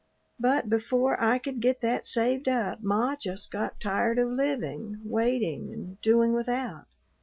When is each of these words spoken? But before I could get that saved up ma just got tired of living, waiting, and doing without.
But 0.39 0.67
before 0.67 1.21
I 1.23 1.37
could 1.37 1.59
get 1.59 1.81
that 1.81 2.07
saved 2.07 2.49
up 2.49 2.79
ma 2.81 3.15
just 3.15 3.51
got 3.51 3.79
tired 3.79 4.17
of 4.17 4.29
living, 4.31 4.99
waiting, 5.05 5.71
and 5.71 6.01
doing 6.01 6.33
without. 6.33 6.87